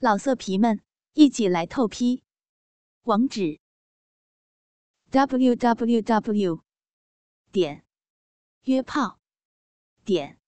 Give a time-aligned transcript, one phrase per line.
[0.00, 0.80] 老色皮们，
[1.14, 2.22] 一起来透批！
[3.02, 3.58] 网址
[5.10, 6.62] ：w w w
[7.50, 7.84] 点
[8.62, 9.18] 约炮
[10.04, 10.38] 点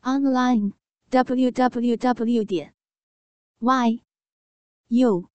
[0.00, 0.72] online
[1.10, 2.74] w w w 点
[3.60, 4.02] y
[4.88, 5.30] u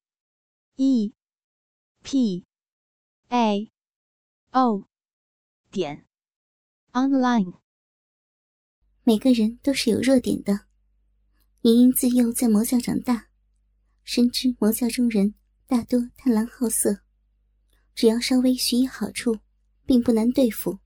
[0.76, 1.14] e
[2.04, 2.46] p
[3.30, 3.72] a
[4.52, 4.90] o
[5.72, 6.06] 点
[6.92, 7.62] online。
[9.04, 10.68] 每个人都是有弱点的。
[11.62, 13.27] 莹莹自幼在魔教长大。
[14.10, 15.36] 深知魔教中人
[15.66, 17.02] 大多贪婪好色，
[17.94, 19.40] 只要稍微许以好处，
[19.86, 20.80] 并不难对付。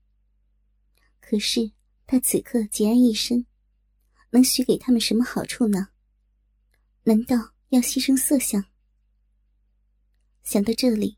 [1.20, 1.70] 可是
[2.04, 3.46] 他此刻孑然一身，
[4.30, 5.90] 能许给他们什么好处呢？
[7.04, 8.64] 难道要牺牲色相？
[10.42, 11.16] 想到这里，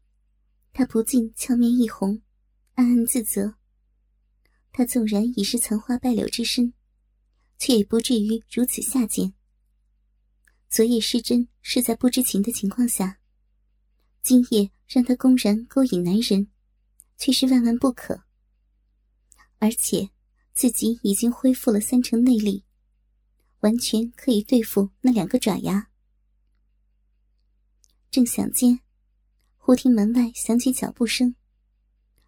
[0.75, 2.21] 他不禁俏面一红，
[2.75, 3.55] 暗暗自责。
[4.73, 6.75] 他纵然已是残花败柳之身，
[7.59, 9.33] 却也不至于如此下贱。
[10.75, 13.21] 昨夜失真是在不知情的情况下，
[14.23, 16.49] 今夜让他公然勾引男人，
[17.17, 18.25] 却是万万不可。
[19.61, 20.11] 而且
[20.53, 22.65] 自己已经恢复了三成内力，
[23.61, 25.91] 完全可以对付那两个爪牙。
[28.11, 28.81] 正想间，
[29.57, 31.37] 忽听门外响起脚步声，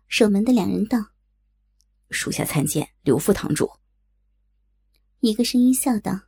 [0.06, 1.10] 守门的两人道
[2.10, 3.68] ：“属下参见刘副堂主。”
[5.18, 6.25] 一个声音笑道。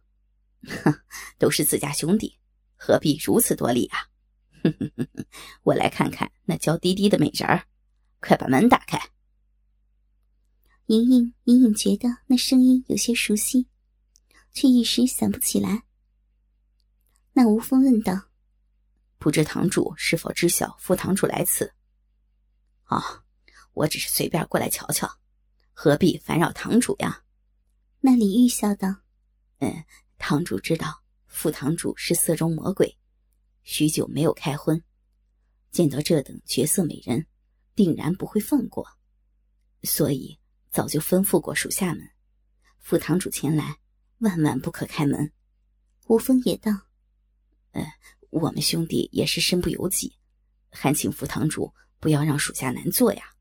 [0.67, 0.95] 哼，
[1.39, 2.39] 都是自家兄弟，
[2.77, 3.99] 何必如此多礼啊？
[4.63, 5.27] 哼哼哼哼，
[5.63, 7.67] 我来看看那娇滴滴的美人儿，
[8.21, 8.99] 快把门打开。
[10.87, 13.69] 莹莹隐隐觉得那声音有些熟悉，
[14.53, 15.85] 却一时想不起来。
[17.35, 18.31] 那吴峰问道
[19.19, 21.73] ：“不知堂主是否知晓副堂主来此
[22.89, 23.23] ？”“哦，
[23.75, 25.19] 我只是随便过来瞧瞧，
[25.73, 27.23] 何必烦扰堂主呀？”
[28.01, 29.03] 那李玉笑道
[29.61, 29.85] ：“嗯。”
[30.19, 32.99] 堂主知道副堂主是色中魔鬼，
[33.63, 34.83] 许久没有开荤，
[35.71, 37.27] 见到这等绝色美人，
[37.75, 38.87] 定然不会放过，
[39.85, 40.39] 所以
[40.71, 42.11] 早就吩咐过属下们，
[42.79, 43.79] 副堂主前来，
[44.19, 45.33] 万万不可开门。
[46.09, 46.73] 吴峰也道
[47.73, 47.87] ：“呃，
[48.31, 50.19] 我们兄弟也是身不由己，
[50.71, 53.35] 还请副堂主不要让属下难做呀。”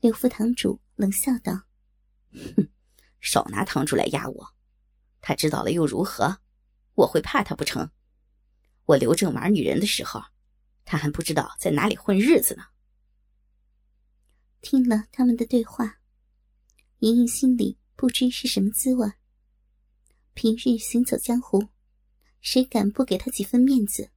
[0.00, 1.64] 刘副堂主冷笑道
[2.56, 2.68] ：“哼，
[3.20, 4.54] 少拿堂主来压我。”
[5.20, 6.40] 他知道了又如何？
[6.94, 7.90] 我会怕他不成？
[8.86, 10.22] 我刘正玩女人的时候，
[10.84, 12.64] 他还不知道在哪里混日子呢。
[14.60, 16.00] 听了他们的对话，
[16.98, 19.10] 莹莹心里不知是什么滋味。
[20.34, 21.68] 平日行走江湖，
[22.40, 24.10] 谁敢不给他几分面子？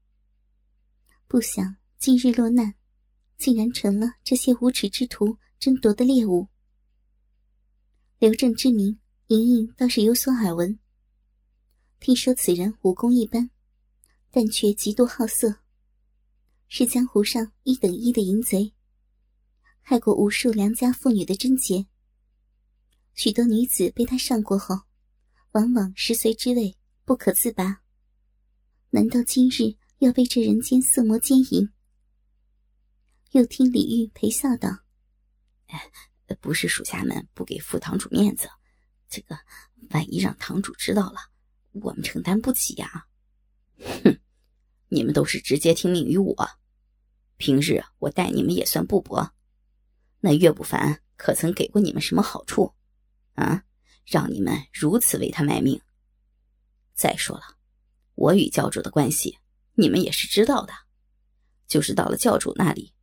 [1.28, 2.76] 不想今日落难，
[3.38, 6.48] 竟然成了这些无耻之徒争夺的猎物。
[8.20, 10.80] 刘正之名，莹莹倒是有所耳闻。
[12.04, 13.50] 听说此人武功一般，
[14.30, 15.62] 但却极度好色，
[16.68, 18.74] 是江湖上一等一的淫贼，
[19.80, 21.86] 害过无数良家妇女的贞洁。
[23.14, 24.82] 许多女子被他上过后，
[25.54, 27.82] 往往食髓之味不可自拔。
[28.90, 31.70] 难道今日要被这人间色魔奸淫？
[33.32, 34.80] 又听李玉陪笑道
[36.42, 38.50] ：“不是属下们不给副堂主面子，
[39.08, 39.40] 这个
[39.92, 41.20] 万一让堂主知道了。”
[41.74, 43.08] 我们承担不起呀！
[43.80, 44.20] 哼，
[44.88, 46.50] 你们都是直接听命于我。
[47.38, 49.34] 平日我待你们也算不薄，
[50.20, 52.74] 那岳不凡可曾给过你们什么好处？
[53.34, 53.64] 啊，
[54.06, 55.82] 让你们如此为他卖命？
[56.94, 57.58] 再说了，
[58.14, 59.40] 我与教主的关系，
[59.74, 60.74] 你们也是知道的。
[61.68, 62.94] 就是到了教主那里，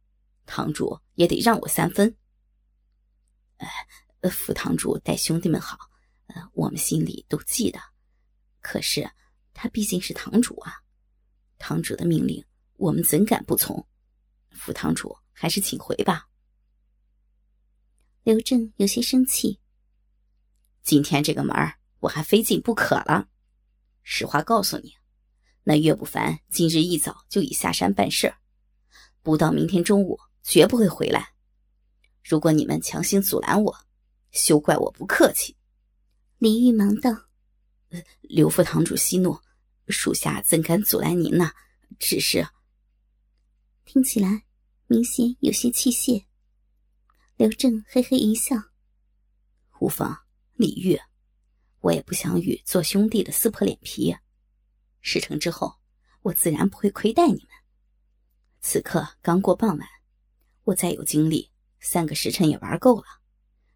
[0.46, 2.16] 堂主也得让我三分。
[4.20, 5.76] 呃，副堂主待兄弟们好，
[6.28, 7.80] 呃，我们心里都记得。
[8.60, 9.10] 可是，
[9.54, 10.82] 他毕竟是堂主啊，
[11.58, 12.44] 堂主的命令
[12.76, 13.86] 我们怎敢不从？
[14.50, 16.28] 副堂主还是请回吧。
[18.22, 19.60] 刘正有些生气。
[20.82, 21.56] 今天这个门
[22.00, 23.28] 我还非进不可了。
[24.02, 24.94] 实话告诉你，
[25.64, 28.34] 那岳不凡今日一早就已下山办事
[29.22, 31.34] 不到明天中午绝不会回来。
[32.22, 33.74] 如果你们强行阻拦我，
[34.32, 35.56] 休怪我不客气。
[36.38, 37.29] 李玉忙道。
[38.20, 39.40] 刘副堂主息怒，
[39.88, 41.50] 属下怎敢阻拦您呢？
[41.98, 42.46] 只是
[43.84, 44.44] 听起来
[44.86, 46.24] 明显有些气泄。
[47.36, 48.54] 刘正嘿嘿一笑
[49.80, 50.20] ：“无妨，
[50.54, 51.00] 李玉，
[51.80, 54.16] 我也不想与做兄弟的撕破脸皮。
[55.00, 55.80] 事成之后，
[56.22, 57.48] 我自然不会亏待你们。
[58.60, 59.88] 此刻刚过傍晚，
[60.64, 61.50] 我再有精力，
[61.80, 63.06] 三个时辰也玩够了，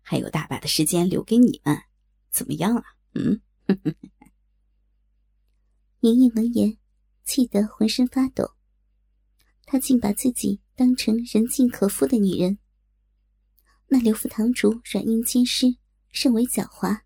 [0.02, 1.82] 还有大把的时间留给你们，
[2.30, 2.84] 怎么样啊？
[3.14, 3.40] 嗯？”
[6.00, 6.76] 莹莹闻言，
[7.24, 8.54] 气得浑身发抖。
[9.64, 12.58] 她竟把自己当成人尽可夫的女人。
[13.88, 15.76] 那刘副堂主软硬兼施，
[16.10, 17.00] 甚为狡猾。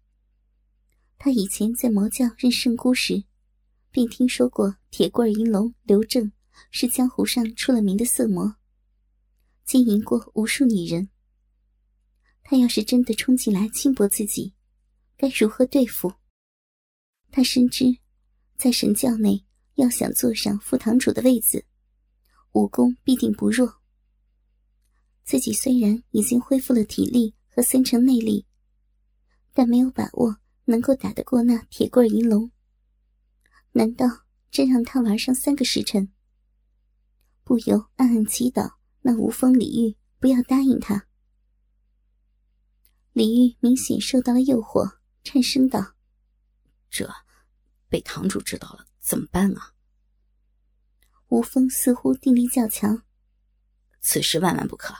[1.16, 3.24] 他以前在魔教任圣姑时，
[3.90, 6.32] 便听说过铁棍银龙刘正
[6.70, 8.56] 是江湖上出了名的色魔，
[9.64, 11.10] 经营过无数女人。
[12.42, 14.54] 他要是真的冲进来轻薄自己，
[15.16, 16.14] 该如何对付？
[17.30, 17.98] 他深知，
[18.56, 19.44] 在神教内，
[19.74, 21.64] 要想坐上副堂主的位子，
[22.52, 23.80] 武功必定不弱。
[25.24, 28.46] 自己虽然已经恢复了体力和三成内力，
[29.52, 32.50] 但没有把握能够打得过那铁棍银龙。
[33.72, 34.06] 难道
[34.50, 36.10] 真让他玩上三个时辰？
[37.44, 38.72] 不由暗暗祈祷
[39.02, 41.06] 那无风李玉不要答应他。
[43.12, 45.94] 李玉明显受到了诱惑，颤声道
[46.90, 47.12] ：“这
[47.88, 49.74] 被堂主知道了怎么办啊？”
[51.28, 53.02] 吴风似乎定力较强，
[54.00, 54.94] 此事万万不可。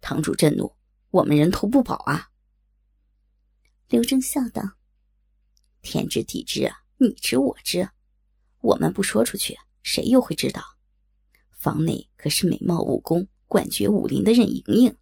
[0.00, 0.74] 堂主震怒，
[1.10, 2.30] 我们人头不保啊！
[3.88, 4.76] 刘正笑道
[5.82, 7.90] ：“天知地知啊，你知我知，
[8.60, 10.62] 我们不说出去，谁又会知道？
[11.50, 14.96] 房内可是美貌武功冠绝武林的任盈盈，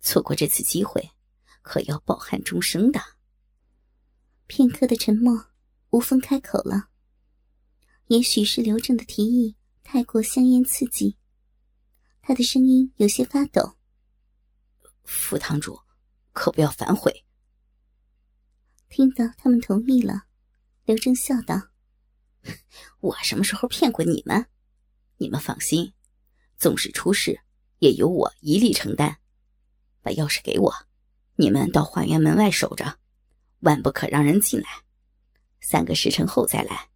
[0.00, 1.10] 错过这次机会，
[1.62, 3.00] 可要抱憾终生的。”
[4.46, 5.46] 片刻的沉默，
[5.90, 6.88] 吴峰开口了
[8.08, 11.16] ：“也许是刘正的提议太过香烟刺激，
[12.20, 13.76] 他的声音有些发抖。”
[15.04, 15.80] 副堂主，
[16.32, 17.24] 可不要反悔。
[18.88, 20.24] 听到他们同意了，
[20.84, 21.70] 刘正笑道
[23.00, 24.46] ：“我什么时候骗过你们？
[25.16, 25.94] 你们放心，
[26.58, 27.40] 纵使出事，
[27.78, 29.18] 也由我一力承担。
[30.02, 30.74] 把钥匙给我，
[31.36, 32.98] 你们到花园门外守着，
[33.62, 34.68] 万不可让人进来。
[35.60, 36.90] 三个时辰后再来。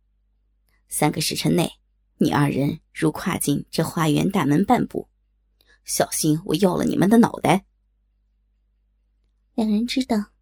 [0.88, 1.72] 三个时辰内，
[2.18, 5.08] 你二人如跨进这花园大门半步，
[5.84, 7.66] 小心我要了你们的脑袋。”
[9.54, 10.32] 两人知道，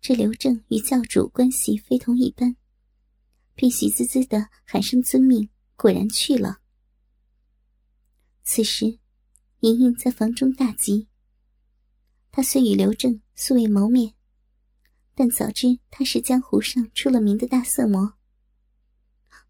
[0.00, 2.56] 这刘正与教主关系非同一般，
[3.54, 6.60] 便喜滋滋的喊声遵命，果然去了。
[8.42, 8.98] 此时，
[9.60, 11.08] 莹莹在房中大急。
[12.30, 14.14] 她虽与刘正素未谋面，
[15.14, 18.14] 但早知他是江湖上出了名的大色魔。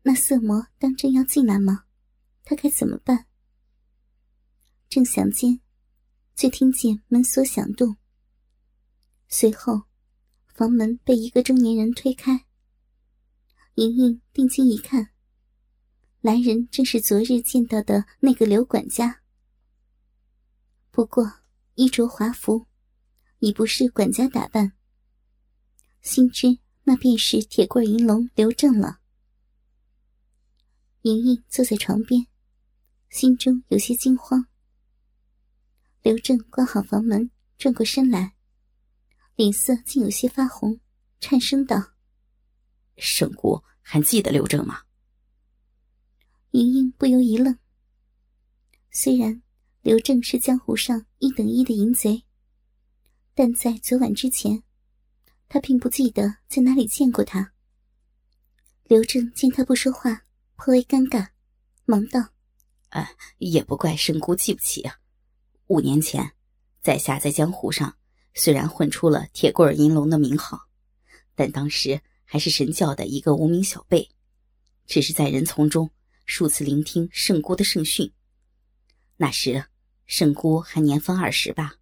[0.02, 1.84] 那色魔当真要进来吗？
[2.44, 3.26] 他该怎么办？
[4.88, 5.60] 正想间，
[6.34, 7.96] 却听见门锁响动。
[9.28, 9.82] 随后，
[10.52, 12.46] 房门被一个中年人推开。
[13.76, 15.10] 莹莹定睛一看，
[16.20, 19.22] 来人正是昨日见到的那个刘管家。
[20.90, 21.32] 不过
[21.76, 22.66] 衣着华服，
[23.38, 24.72] 已不是管家打扮。
[26.02, 28.98] 心知那便是铁棍银龙刘正了。
[31.02, 32.26] 莹莹坐在床边，
[33.08, 34.46] 心中有些惊慌。
[36.02, 38.34] 刘正关好房门，转过身来。
[39.36, 40.78] 脸色竟有些发红，
[41.20, 41.92] 颤声道
[42.98, 44.82] ：“圣姑还记得刘正吗？”
[46.50, 47.56] 莹莹不由一愣。
[48.90, 49.40] 虽然
[49.80, 52.24] 刘正是江湖上一等一的淫贼，
[53.34, 54.62] 但在昨晚之前，
[55.52, 57.52] 他并不记得在哪里见过他。
[58.84, 60.22] 刘正见他不说话，
[60.56, 61.28] 颇为尴尬，
[61.84, 62.30] 忙道
[62.88, 64.96] ：“啊，也不怪圣姑记不起啊。
[65.66, 66.32] 五年前，
[66.80, 67.94] 在下在江湖上。”
[68.32, 70.58] 虽然混出了铁棍银龙的名号，
[71.34, 74.08] 但当时还是神教的一个无名小辈，
[74.86, 75.90] 只是在人丛中
[76.24, 78.10] 数次聆听圣姑的圣训。
[79.18, 79.62] 那时
[80.06, 81.74] 圣姑还年方二十吧，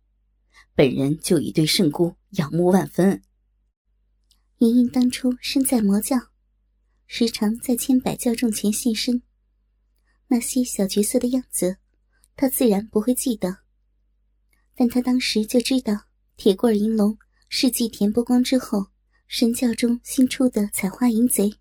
[0.75, 3.23] 本人就已对圣姑仰慕万分。
[4.61, 6.19] 莹莹当初身在魔教，
[7.07, 9.23] 时常在千百教众前现身，
[10.27, 11.79] 那些小角色的样子，
[12.37, 13.61] 她自然不会记得，
[14.75, 16.05] 但她当时就知道。
[16.37, 18.89] 铁棍银龙是继田伯光之后，
[19.27, 21.55] 神教中新出的采花淫贼。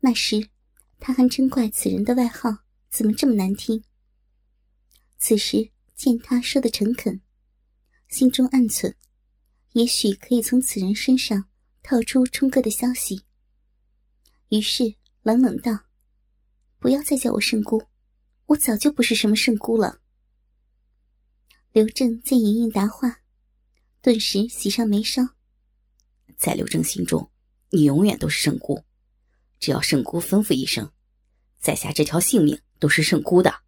[0.00, 0.48] 那时，
[0.98, 2.50] 他还真怪此人的外号
[2.88, 3.84] 怎么这么难听。
[5.18, 7.20] 此时见他说的诚恳，
[8.08, 8.94] 心中暗忖，
[9.72, 11.50] 也许可以从此人身上
[11.84, 13.24] 套出冲哥的消息。
[14.48, 15.84] 于是冷冷道
[16.80, 17.84] ：“不要再叫我圣姑，
[18.46, 20.00] 我早就不是什么圣姑了。”
[21.72, 23.20] 刘正见莹莹答话。
[24.00, 25.36] 顿时喜上眉梢，
[26.36, 27.30] 在刘正心中，
[27.70, 28.84] 你永远都是圣姑。
[29.58, 30.92] 只要圣姑吩咐一声，
[31.58, 33.62] 在下这条性命都是圣姑的。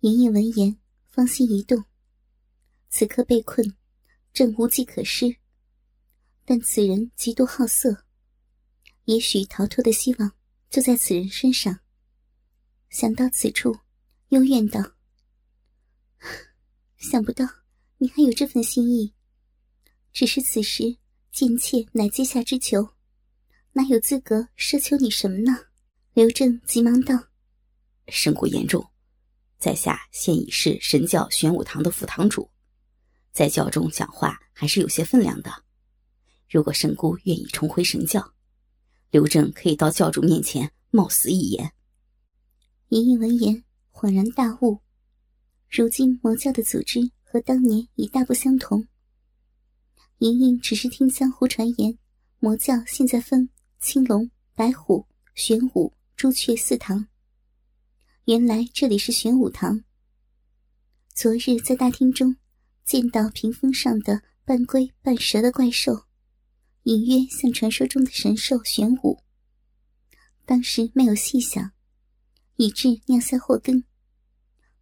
[0.00, 1.84] 莹莹闻言，芳心一动。
[2.88, 3.76] 此刻被困，
[4.32, 5.36] 正无计可施。
[6.50, 8.06] 但此人极度好色，
[9.04, 10.32] 也许逃脱的希望
[10.70, 11.80] 就在此人身上。
[12.88, 13.80] 想到此处，
[14.28, 14.80] 幽怨道
[16.96, 17.44] ：“想不到
[17.98, 19.12] 你还有这份心意，
[20.10, 20.96] 只是此时
[21.32, 22.94] 贱妾乃阶下之囚，
[23.72, 25.54] 哪有资格奢求你什么呢？”
[26.16, 27.14] 刘正急忙道
[28.08, 28.90] ：“身故严重，
[29.58, 32.50] 在下现已是神教玄武堂的副堂主，
[33.32, 35.67] 在教中讲话还是有些分量的。
[36.48, 38.32] 如果圣姑愿意重回神教，
[39.10, 41.72] 刘正可以到教主面前冒死一言。”
[42.88, 44.80] 莹莹闻言恍然大悟，
[45.68, 48.88] 如今魔教的组织和当年已大不相同。
[50.18, 51.98] 莹莹只是听江湖传言，
[52.38, 57.06] 魔教现在分青龙、白虎、玄武、朱雀四堂。
[58.24, 59.84] 原来这里是玄武堂。
[61.14, 62.36] 昨日在大厅中
[62.84, 66.04] 见到屏风上的半龟半蛇的怪兽，
[66.88, 69.22] 隐约像传说中的神兽玄武。
[70.46, 71.70] 当时没有细想。
[72.60, 73.84] 以致酿下祸根，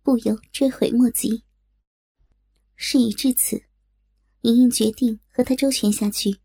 [0.02, 1.44] 不由追悔莫及。
[2.74, 3.62] 事已至此，
[4.40, 6.40] 莹莹决定和他周旋下去，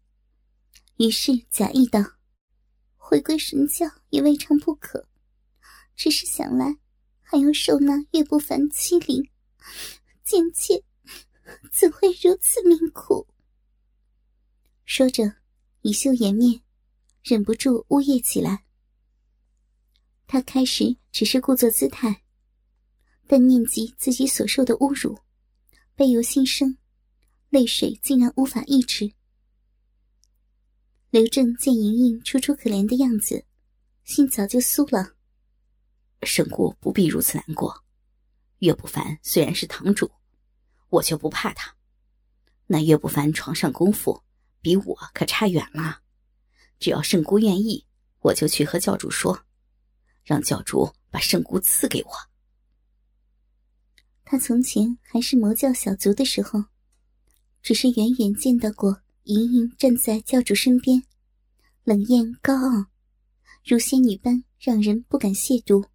[0.97, 2.01] 于是假意道
[2.97, 5.07] ：“回归神教也未尝不可，
[5.95, 6.75] 只是想来
[7.21, 9.23] 还要受那岳不凡欺凌，
[10.25, 10.83] 贱妾
[11.71, 13.25] 怎会如此命苦？”
[14.83, 15.33] 说着，
[15.81, 16.61] 以秀颜面，
[17.23, 18.65] 忍不住呜咽起来。
[20.27, 22.23] 他开始只是故作姿态，
[23.27, 25.17] 但念及自己所受的侮辱，
[25.95, 26.77] 悲由心生，
[27.49, 29.13] 泪水竟然无法抑制。
[31.09, 33.43] 刘正见莹莹楚楚可怜的样子，
[34.03, 35.15] 心早就酥了。
[36.23, 37.83] 圣姑不必如此难过，
[38.59, 40.09] 岳不凡虽然是堂主，
[40.89, 41.75] 我就不怕他。
[42.67, 44.21] 那岳不凡床上功夫
[44.61, 46.01] 比我可差远了，
[46.79, 47.85] 只要圣姑愿意，
[48.19, 49.45] 我就去和教主说。
[50.23, 52.11] 让教主把圣姑赐给我。
[54.23, 56.65] 他从前还是魔教小卒的时候，
[57.63, 61.03] 只是远远见到过莹莹站在教主身边，
[61.83, 62.85] 冷艳高傲，
[63.65, 65.89] 如仙女般，让人不敢亵渎。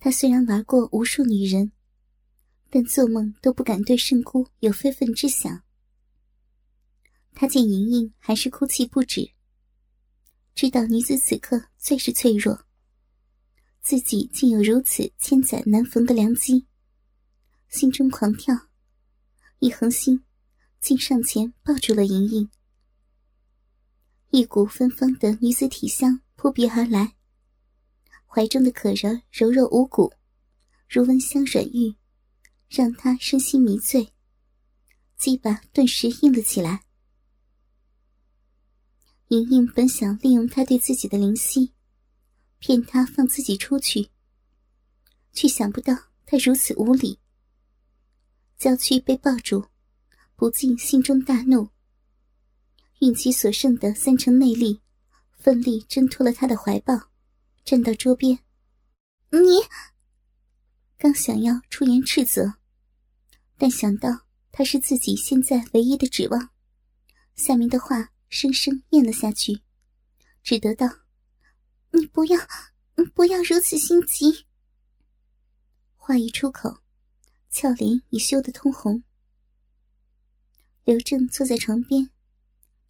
[0.00, 1.70] 他虽然玩过无数女人，
[2.70, 5.63] 但做梦都不敢对圣姑有非分之想。
[7.34, 9.32] 他见莹莹还是哭泣不止。
[10.54, 12.64] 知道女子此刻最是脆弱，
[13.82, 16.66] 自己竟有如此千载难逢的良机，
[17.68, 18.54] 心中狂跳，
[19.58, 20.24] 一横心，
[20.80, 22.48] 竟上前抱住了莹莹。
[24.30, 27.16] 一股芬芳的女子体香扑鼻而来，
[28.24, 30.12] 怀中的可人柔柔无骨，
[30.88, 31.96] 如温香软玉，
[32.68, 34.12] 让他身心迷醉，
[35.16, 36.83] 鸡巴顿时硬了起来。
[39.28, 41.72] 莹莹本想利用他对自己的灵犀，
[42.58, 44.10] 骗他放自己出去，
[45.32, 45.94] 却想不到
[46.26, 47.18] 他如此无礼。
[48.58, 49.66] 娇躯被抱住，
[50.36, 51.70] 不禁心中大怒，
[53.00, 54.80] 运起所剩的三成内力，
[55.38, 56.94] 奋力挣脱了他的怀抱，
[57.64, 58.38] 站到桌边。
[59.30, 59.40] 你
[60.98, 62.54] 刚想要出言斥责，
[63.56, 66.50] 但想到他是自己现在唯一的指望，
[67.34, 68.13] 下面的话。
[68.34, 69.62] 生生咽了下去，
[70.42, 70.88] 只得道
[71.94, 72.36] ：“你不要，
[73.14, 74.44] 不要如此心急。”
[75.94, 76.80] 话一出口，
[77.48, 79.04] 俏脸已羞得通红。
[80.82, 82.10] 刘正坐在床边，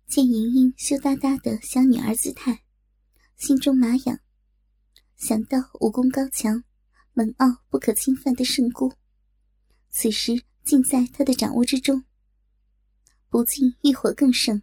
[0.07, 2.65] 见莹莹羞答答的小女儿姿态，
[3.37, 4.19] 心中麻痒，
[5.15, 6.65] 想到武功高强、
[7.13, 8.95] 冷傲不可侵犯的圣姑，
[9.91, 12.03] 此时尽在他的掌握之中，
[13.29, 14.63] 不禁欲火更盛。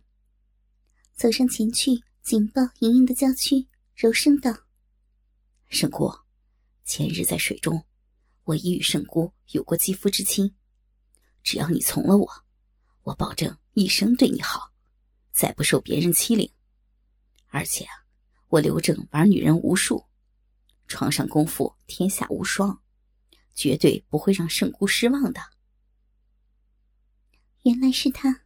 [1.22, 4.52] 走上前去，紧抱莹莹的娇躯，柔声道
[5.70, 6.12] ：“圣姑，
[6.84, 7.86] 前日在水中，
[8.46, 10.56] 我已与圣姑有过肌肤之亲。
[11.44, 12.28] 只要你从了我，
[13.04, 14.74] 我保证一生对你好，
[15.32, 16.52] 再不受别人欺凌。
[17.50, 17.94] 而且啊，
[18.48, 20.04] 我刘正玩女人无数，
[20.88, 22.82] 床上功夫天下无双，
[23.54, 25.40] 绝对不会让圣姑失望的。”
[27.62, 28.42] 原来是他。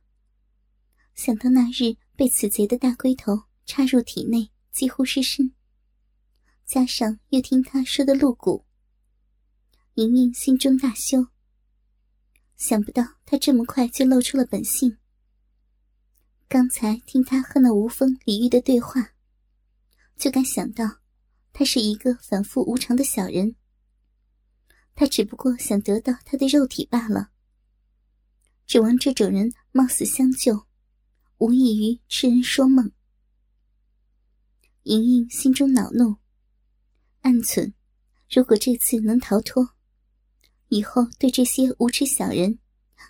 [1.14, 1.96] 想到那日。
[2.16, 5.54] 被此贼的大龟头插入体内，几乎失身。
[6.66, 8.66] 加上又听他说的露骨，
[9.96, 11.28] 莹莹心中大羞。
[12.58, 14.98] 想不到他这么快就露出了本性。
[16.48, 19.14] 刚才听他和那无风李玉的对话，
[20.16, 21.02] 就敢想到
[21.52, 23.56] 他是一个反复无常的小人。
[24.96, 27.32] 他只不过想得到他的肉体罢了。
[28.66, 30.65] 指望这种人冒死相救。
[31.38, 32.92] 无异于痴人说梦。
[34.84, 36.16] 莹莹心中恼怒，
[37.22, 37.74] 暗忖：
[38.30, 39.72] 如果这次能逃脱，
[40.70, 42.60] 以后对这些无耻小人，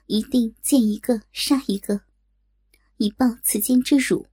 [0.07, 2.01] 一定见一个杀一个，
[2.97, 4.25] 以报此间之辱。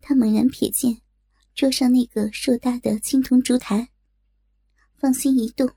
[0.00, 1.00] 他猛然瞥见
[1.54, 3.88] 桌上那个硕大的青铜烛台，
[4.96, 5.70] 芳心一动。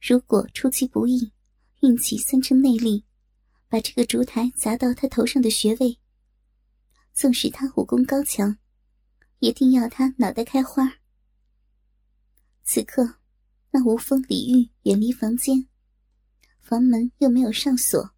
[0.00, 1.32] 如果出其不意，
[1.80, 3.04] 运起三成内力，
[3.70, 5.98] 把这个烛台砸到他头上的穴位，
[7.14, 8.58] 纵使他武功高强。
[9.40, 10.98] 也定要他脑袋开花。
[12.62, 13.14] 此刻，
[13.70, 15.66] 那无风李玉远离房间，
[16.60, 18.10] 房门又没有上锁。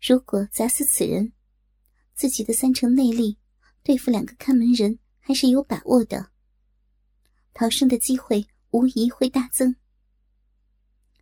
[0.00, 1.34] 如果砸死此人，
[2.14, 3.36] 自己的三成内力
[3.82, 6.30] 对付两个看门人还是有把握的，
[7.52, 9.76] 逃生的机会无疑会大增。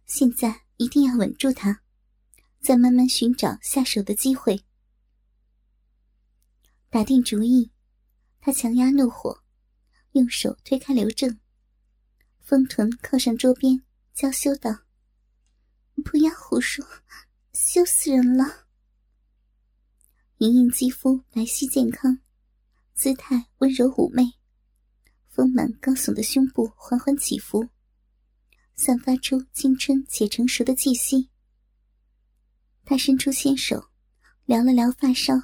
[0.05, 1.83] 现在一定要稳住他，
[2.67, 4.65] 再慢慢寻找下手的机会。
[6.91, 7.71] 打定主意。
[8.41, 9.45] 他强压怒火，
[10.13, 11.39] 用手推开刘正，
[12.41, 14.81] 丰臀靠上桌边，娇羞道
[16.05, 16.85] ：“不要胡说，
[17.53, 18.67] 羞死人了。”
[20.39, 22.19] 莹莹肌肤白皙健康，
[22.95, 24.33] 姿态温柔妩媚，
[25.29, 27.69] 丰满高耸的胸部缓缓起伏，
[28.75, 31.31] 散发出青春且成熟的气息。
[32.89, 33.91] 他伸出纤手，
[34.45, 35.35] 撩了撩发梢，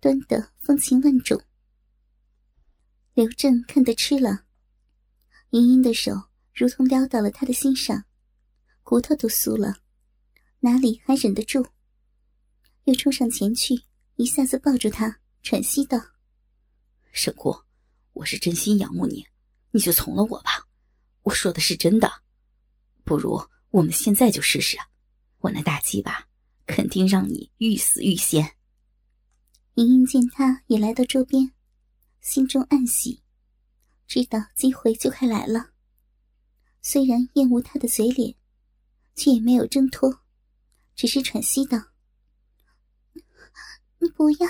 [0.00, 1.42] 端得风情万种。
[3.14, 4.44] 刘正看得吃了，
[5.50, 6.12] 莹莹的手
[6.54, 8.04] 如同撩到了他的心上，
[8.82, 9.78] 骨头都酥了，
[10.60, 11.66] 哪里还忍得住？
[12.84, 13.84] 又冲上前去，
[14.16, 15.98] 一下子抱住他，喘息道
[17.12, 17.62] ：“沈姑，
[18.12, 19.26] 我是真心仰慕你，
[19.70, 20.68] 你就从了我吧。
[21.22, 22.12] 我说的是真的，
[23.04, 24.76] 不如我们现在就试试，
[25.38, 26.28] 我那大鸡巴
[26.72, 28.56] 肯定让你欲死欲仙。”
[29.76, 31.52] 莹莹见他也来到周边。
[32.20, 33.22] 心中暗喜，
[34.06, 35.70] 知道机会就快来了。
[36.80, 38.36] 虽然厌恶他的嘴脸，
[39.16, 40.20] 却也没有挣脱，
[40.94, 41.78] 只是喘息道
[43.98, 44.48] ：“你不要，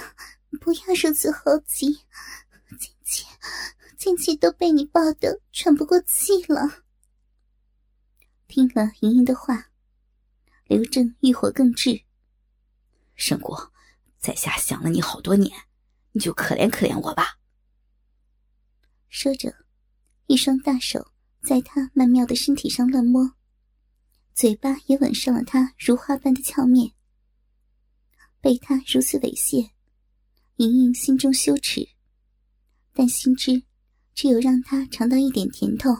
[0.61, 1.95] 不要如此猴急，
[2.79, 3.25] 静姐，
[3.97, 6.85] 静姐都被你抱得喘不过气了。”
[8.49, 9.71] 听了莹莹的话，
[10.67, 12.05] 刘正欲火更炽。
[13.25, 13.73] 沈国，
[14.19, 15.57] 在下想了你好多年，
[16.11, 17.39] 你就可怜可怜我吧。
[19.11, 19.55] 说着，
[20.27, 23.35] 一双大手在他曼妙的身体上乱摸，
[24.35, 26.95] 嘴巴也吻上了他如花般的俏面。
[28.41, 29.71] 被他如此猥亵，
[30.57, 31.89] 莹莹心中羞耻，
[32.93, 33.63] 但心知
[34.17, 35.97] 只有让他尝到一点甜头，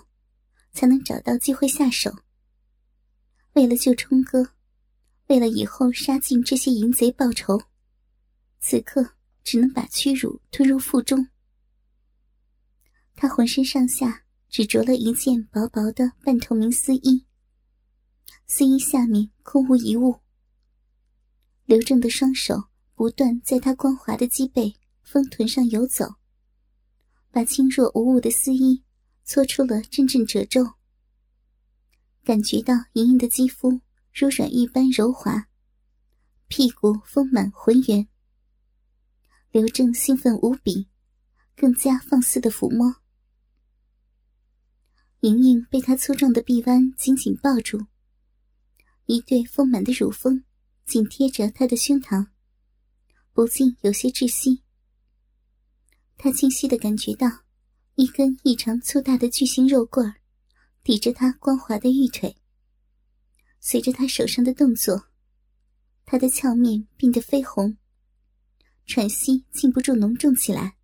[0.73, 2.13] 才能找到机会下手。
[3.53, 4.55] 为了救冲哥，
[5.33, 7.59] 为了以后杀尽这些淫贼报仇，
[8.61, 11.27] 此刻只能把屈辱吞入腹中。
[13.15, 17.25] 他浑身上下只着了一件薄薄的半透明丝衣，
[18.47, 20.21] 丝衣下面空无一物。
[21.65, 22.65] 刘正的双手
[22.95, 26.17] 不断在他光滑的脊背、丰臀上游走，
[27.31, 28.85] 把轻若无物的丝衣
[29.25, 30.75] 搓出了阵阵褶皱。
[32.23, 33.81] 感觉到莹莹的肌肤
[34.13, 35.49] 如软玉般柔滑，
[36.47, 38.07] 屁股丰满浑圆。
[39.51, 40.89] 刘正兴奋无比，
[41.57, 42.97] 更加放肆的抚摸。
[45.21, 47.87] 莹莹被他粗壮的臂弯紧紧抱住，
[49.07, 50.45] 一对丰满的乳峰
[50.85, 52.27] 紧贴着他的胸膛，
[53.33, 54.63] 不禁有些窒息。
[56.19, 57.29] 他清晰的感觉到
[57.95, 60.15] 一根异常粗大的巨型肉棍
[60.83, 62.37] 抵着他光滑的玉腿。
[63.65, 65.07] 随着他手上的动作，
[66.05, 67.77] 他的俏面变得绯红，
[68.87, 70.77] 喘息禁不住浓重起来，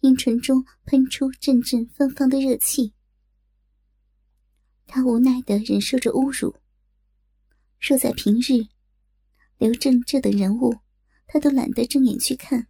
[0.00, 2.92] 阴唇中喷出阵阵芬芳的热气。
[4.86, 6.54] 他无奈的忍受着侮辱。
[7.80, 8.68] 若在平日，
[9.56, 10.76] 刘正这等人物，
[11.26, 12.68] 他都懒得睁眼去看。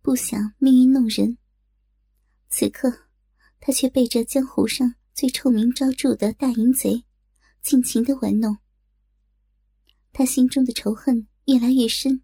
[0.00, 1.36] 不想命运弄人，
[2.48, 2.90] 此刻
[3.60, 7.04] 他却被这江湖上最臭名昭著的大淫贼
[7.66, 8.58] 尽情的玩弄。
[10.12, 12.22] 他心中的仇恨越来越深。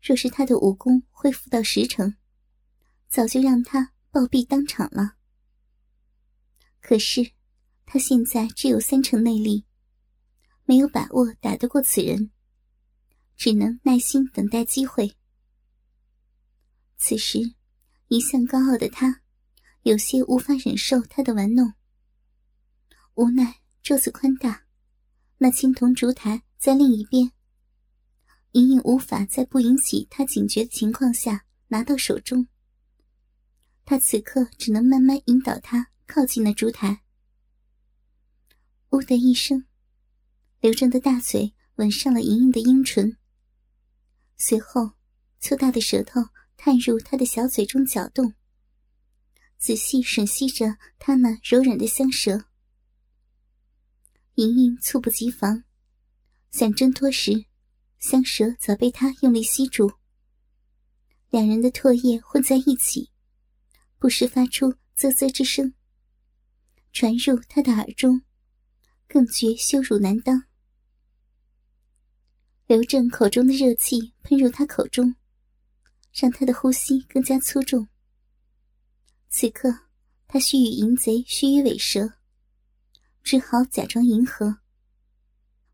[0.00, 2.14] 若是他的武功恢复到十成，
[3.08, 5.16] 早就让他暴毙当场了。
[6.80, 7.32] 可是，
[7.84, 9.66] 他现在只有三成内力，
[10.66, 12.30] 没有把握打得过此人，
[13.36, 15.16] 只能耐心等待机会。
[16.96, 17.40] 此时，
[18.06, 19.22] 一向高傲的他，
[19.82, 21.74] 有些无法忍受他的玩弄。
[23.14, 24.62] 无奈桌子宽大，
[25.38, 27.32] 那青铜烛台在另一边，
[28.52, 32.46] 莹莹无法在不引起他警觉的情况下拿到手中。
[33.84, 37.02] 他此刻只能慢慢引导他靠近那烛台。
[38.90, 39.66] 呜的一声，
[40.60, 43.16] 刘正的大嘴吻上了莹莹的阴唇，
[44.36, 44.92] 随后
[45.40, 46.20] 粗大的舌头
[46.56, 48.32] 探入她的小嘴中搅动，
[49.58, 52.44] 仔细吮吸着她那柔软的香舌。
[54.36, 55.62] 莹莹猝不及防，
[56.50, 57.44] 想挣脱时，
[57.98, 59.92] 香舌早被他用力吸住。
[61.28, 63.10] 两人的唾液混在一起，
[63.98, 65.74] 不时发出啧啧之声，
[66.92, 68.22] 传入他的耳中，
[69.06, 70.44] 更觉羞辱难当。
[72.66, 75.14] 刘正口中的热气喷入他口中，
[76.10, 77.86] 让他的呼吸更加粗重。
[79.28, 79.68] 此刻，
[80.26, 82.14] 他须与淫贼须与尾蛇。
[83.22, 84.58] 只好假装迎合。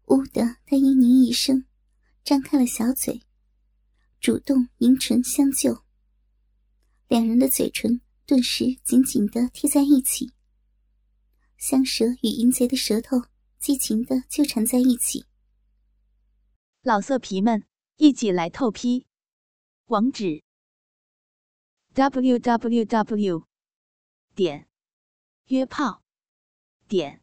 [0.06, 1.66] 呜的，他嘤咛一声，
[2.24, 3.22] 张开了小嘴，
[4.20, 5.84] 主动迎唇相救。
[7.08, 10.32] 两人的嘴唇顿时紧紧的贴在一起，
[11.56, 13.22] 香舌与淫贼的舌头
[13.58, 15.26] 激情的纠缠在一起。
[16.82, 19.06] 老色皮们，一起来透批！
[19.86, 20.44] 网址
[21.94, 23.46] ：w w w.
[24.34, 24.68] 点
[25.46, 26.02] 约炮
[26.86, 27.22] 点。